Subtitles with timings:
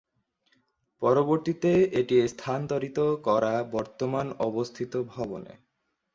[1.01, 5.53] পরবর্তিতে এটি স্থানান্তরিত করা বর্তমান অবস্থিত ভবনে।